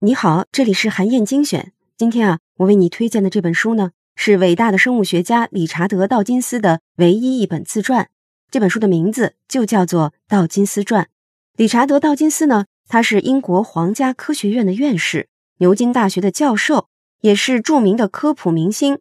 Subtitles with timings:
[0.00, 1.72] 你好，这里是韩燕精选。
[1.96, 8.08] 今天啊，我为你推荐的这本书呢，是伟大的生物学家理查德·道金斯的唯一一本自传。
[8.48, 11.04] 这本书的名字就叫做《道金斯传》。
[11.56, 16.88] 理查德·道金斯呢，他是英国皇家科学院的院士，牛津大学的教授，
[17.22, 19.00] 也是著名的科普明星，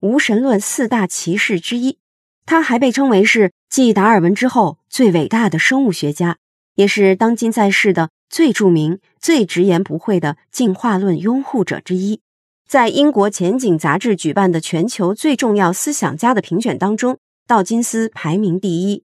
[0.00, 1.98] 无神论四大骑士之一。
[2.46, 6.38] 他还被称为是继达尔文之后最伟大的生物学家，
[6.78, 12.20] 也是当今在世的最著名、最直言不讳的进化论拥护者之一。
[12.68, 19.02] 在英国前景杂志举办的全球最重要思想家的评选当中，道金斯排名第一。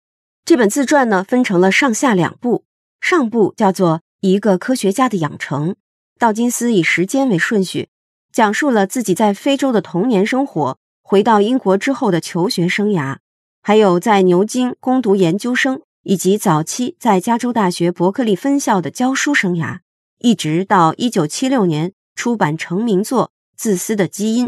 [0.44, 2.64] 这本自传呢，分成了上下两部，
[3.00, 5.70] 上部叫做《一个科学家的养成》，
[6.18, 7.90] 道金斯以时间为顺序，
[8.34, 13.18] 讲述了自己在非洲的童年生活，回到英国之后的求学生涯。
[13.62, 19.80] 还有在牛津攻读研究生，以及早期在加州大学伯克利分校的教书生涯，
[20.20, 24.48] 一直到一九七六年出版成名作《自私的基因》。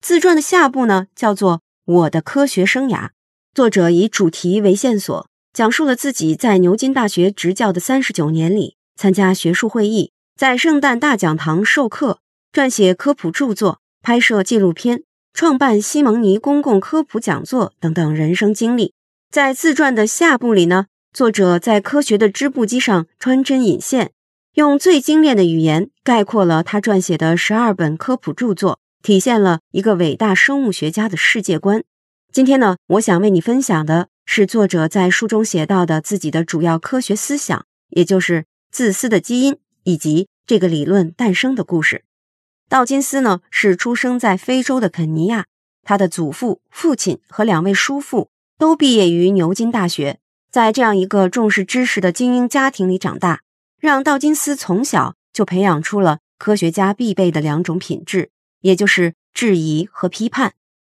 [0.00, 3.06] 自传的下部呢，叫做《我的科学生涯》，
[3.54, 12.20] 作者以主题为线索，讲述了自己在牛津大学执教的三十九年里，参加学术会议，在圣诞大讲堂授课，
[12.52, 15.02] 撰写科普著作，拍摄纪录片。
[15.32, 18.94] 创办西蒙尼公共科普讲座等等人生经历，
[19.36, 24.12] 在自传的下部里呢，作者在科学的织布机上穿针引线，
[24.54, 31.84] 用最精炼的语言概括了他撰写的十二本科普著作，体现了一个伟大生物学家的世界观。
[32.32, 42.04] 今天呢，我想为你分享的是作者在书中写到的自己的主要科学思想，也就是自私的基因以及这个理论诞生的故事。
[42.70, 45.44] 道金斯呢是出生在非洲的肯尼亚，
[45.82, 50.18] 他的祖父、父亲和两位叔父都毕业于牛津大学。
[50.50, 53.42] 在这样一个重视知识的精英家庭里长大，
[53.78, 58.30] 让道金斯从小就培养出了科学家必备的两种品质，
[58.62, 60.54] 也就是质疑和批判。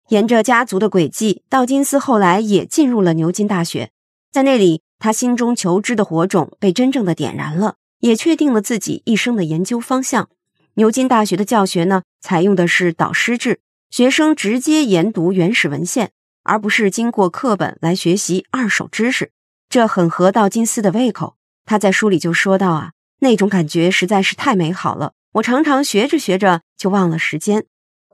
[0.09, 3.89] 沿着家族的轨迹，道金斯后来也进入了牛津大学，
[4.31, 10.29] 在那里，他心中求知的火种被真正的点燃了，也确定了自己一生的研究方向。
[10.75, 13.59] 牛津大学的教学呢，采用的是导师制，
[13.89, 16.11] 学生直接研读原始文献，
[16.47, 19.31] 而不是经过课本来学习二手知识。
[19.69, 21.35] 这很合道金斯的胃口。
[21.65, 27.65] 他在书里就说到啊，那种感觉实在是太美好了，我常常学着学着就忘了时间。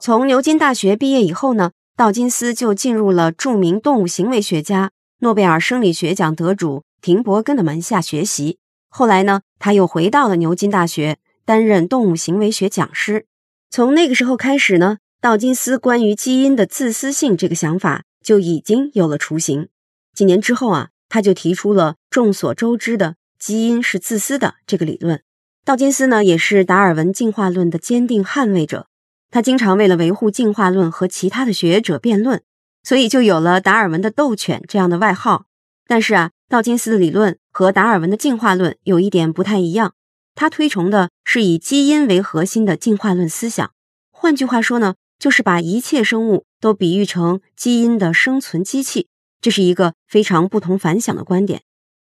[0.02, 8.58] 从牛津大学毕业以后呢，道金斯就进入了著名动物行为学家、诺贝尔生理学奖得主廷伯根的门下学习。
[8.90, 11.20] 后来呢，他又回到了牛津大学。
[11.46, 13.26] 担任动物行为学讲师，
[13.70, 19.68] 从那个时候开始呢，道金斯关于基因的自私性这个想法就已经有了雏形。
[20.16, 25.22] 几年之后啊，他就提出了众所周知的基因是自私的这个理论。
[25.66, 28.88] 道金斯呢，也是达尔文进化论的坚定捍卫者，
[29.30, 32.42] 他经常为了维护进化论和其他的学者辩论，
[32.84, 35.46] 所以就有了达尔文的斗犬这样的外号。
[35.88, 39.94] 但是啊，道金斯的理论和达尔文的进化论有一点不太一样。
[40.36, 43.72] 他推崇的是以基因为核心的进化论思想，
[44.12, 49.08] 换句话说呢，就是把一切生物都比喻成基因的生存机器。
[49.40, 51.62] 这是一个非常不同凡响的观点。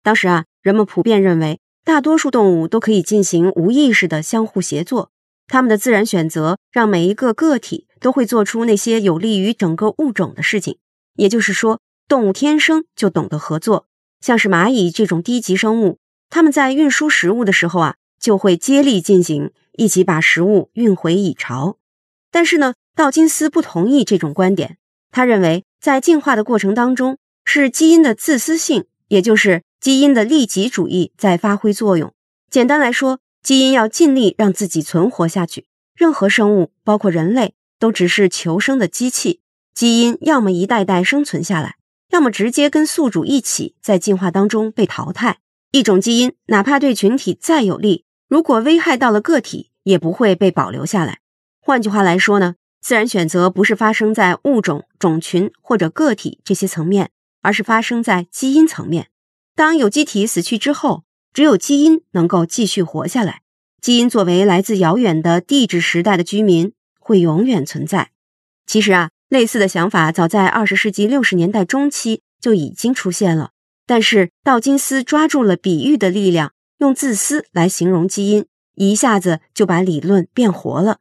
[0.03, 5.11] 当时啊，人们普遍认为，大多数动物都可以进行无意识的相互协作，
[5.47, 10.77] 它们的自然选择让每一个个体都会做出那些有利于整个物种的事情。
[11.15, 11.79] 也就是说，
[12.09, 13.85] 动物天生就懂得合作，
[14.19, 17.95] 像是蚂蚁这种低级生物，它们在运输食物的时候啊。
[18.19, 21.77] 就会接力进行，一起把食物运回蚁巢。
[22.31, 24.77] 但是呢，道金斯不同意这种观点。
[25.11, 32.11] 他认为，在进化的过程当中，是基因的自私性，也就是基因的利己主义在发挥作用。
[32.49, 35.67] 简单来说，基因要尽力让自己存活下去。
[35.95, 39.41] 任何生物，包括人类，都只是求生的机器。
[39.75, 41.75] 基因要么一代代生存下来，
[42.09, 45.37] 要么直接跟宿主一起在进化当中被淘汰。
[45.71, 51.19] 一种基因，哪怕对群体再有利，如果危害到了个体，也不会被保留下来。
[51.61, 59.09] 换句话来说呢，自然选择不是发生在物种、种群或者个体这些层面，而是发生在基因层面。
[59.55, 61.03] 当有机体死去之后，
[61.33, 63.41] 只有基因能够继续活下来。
[63.81, 68.11] 基因作为来自遥远的地质时代的居民，会永远存在。
[68.65, 73.51] 其实啊，类似的想法早在二十世纪六十年代中期就已经出现了，
[73.85, 76.53] 但是道金斯抓住了比喻的力量。
[76.79, 78.45] 用自私来形容基因，
[78.75, 80.99] 一下子就把理论变活了。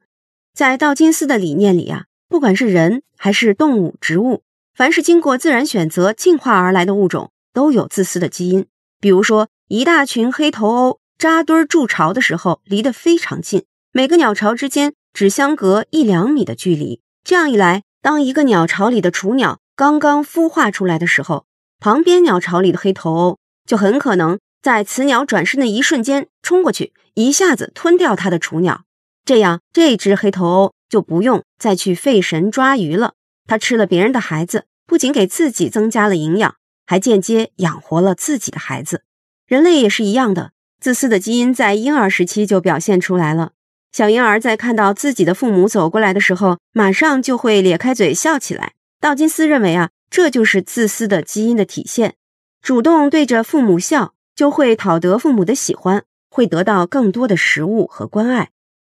[0.56, 4.42] 在道金斯的理念里啊，不管是人还是动物、植物，
[4.74, 8.64] 凡是经过自然选择进化而来的物种，都有自私的基因。
[8.98, 17.02] 比如说，一大群黑头鸥扎堆筑巢的时候离得非常近，每个鸟巢之间只相隔一两米的距离。
[17.22, 21.44] 这样一来，当一个鸟巢里的雏鸟刚刚孵化出来的时候，
[21.78, 23.36] 旁边鸟巢里的黑头鸥
[23.66, 28.84] 就很可能在雌鸟转身的一瞬间冲过去，一下子吞掉它的雏鸟。
[29.26, 33.14] 这样，这只黑头鸥就不用再去费神抓鱼了。
[33.48, 36.54] 它吃了别人的孩子，不仅给自己增加了营养，
[36.86, 39.02] 还间接养活了自己的孩子。
[39.48, 40.52] 人类也是一样的。
[40.80, 43.50] 自私的基因在婴儿时期就表现出来了。
[43.90, 48.74] 小婴儿在看到自己的父母走过来的时候，马上就会咧开嘴笑起来。
[49.00, 52.14] 道金斯认为啊，这就是自私的基因的体现。
[52.62, 58.50] 主动对着父母笑，就会讨得父母的喜欢，会得到更多的食物和关爱。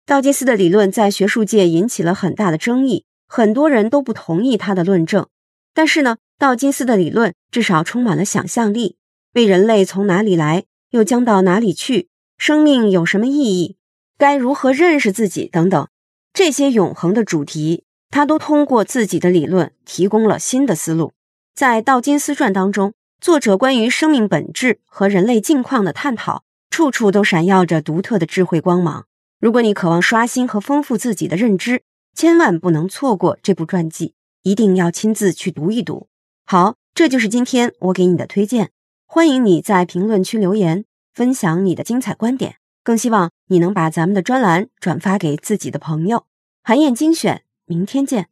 [0.09, 5.27] 道金斯的理论在学术界引起了很大的争议，很多人都不同意他的论证。
[5.75, 8.97] 但是呢，道金斯的理论至少充满了想象力，
[9.35, 10.65] 为人类从哪里来。
[10.93, 12.09] 又将到哪里去？
[12.39, 13.77] 生命有什么意义？
[14.17, 15.47] 该如何认识自己？
[15.47, 15.87] 等等，
[16.33, 21.13] 这些永恒的主题，他都通过自己的理论提供了新的思路。
[21.55, 29.05] 在《道金斯传》当中，作者关于生命本质和人类境况的探讨，处处都闪耀着独特的智慧光芒。
[29.41, 31.83] 如果你渴望刷新和丰富自己的认知，
[32.13, 36.09] 千万不能错过这部传记，一定要亲自去读一读。
[36.45, 38.71] 好，这就是今天我给你的推荐。
[39.07, 42.57] 欢迎你在评论区留言，分享你的精彩观点。
[42.83, 46.25] 更希望你能把咱们的专栏转发给自己的朋友。
[46.65, 48.29] 韩燕精选，明天见。